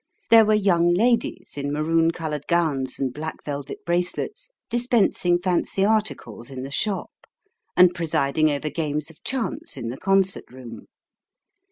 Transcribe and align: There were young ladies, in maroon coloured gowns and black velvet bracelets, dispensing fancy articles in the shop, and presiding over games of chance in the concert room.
There 0.31 0.45
were 0.45 0.55
young 0.55 0.91
ladies, 0.91 1.57
in 1.59 1.71
maroon 1.71 2.09
coloured 2.09 2.47
gowns 2.47 2.97
and 2.97 3.13
black 3.13 3.43
velvet 3.45 3.85
bracelets, 3.85 4.49
dispensing 4.67 5.37
fancy 5.37 5.85
articles 5.85 6.49
in 6.49 6.63
the 6.63 6.71
shop, 6.71 7.11
and 7.77 7.93
presiding 7.93 8.49
over 8.49 8.71
games 8.71 9.11
of 9.11 9.23
chance 9.23 9.77
in 9.77 9.89
the 9.89 9.97
concert 9.99 10.45
room. 10.51 10.87